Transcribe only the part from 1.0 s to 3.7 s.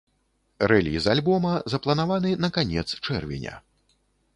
альбома запланаваны на канец чэрвеня.